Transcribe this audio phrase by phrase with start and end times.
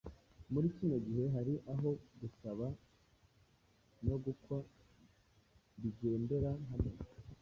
[0.51, 1.89] Muri kino gihe hari aho
[2.19, 2.65] gusaba
[4.05, 4.57] no gukwa
[5.81, 6.91] bigendera hamwe.